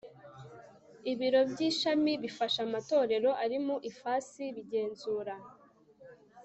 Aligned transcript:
ibiro 1.11 1.41
by 1.51 1.59
ishami 1.69 2.11
bifasha 2.23 2.59
amatorero 2.67 3.29
ari 3.43 3.57
mu 3.65 3.75
ifasi 3.91 4.43
bigenzura 4.55 5.33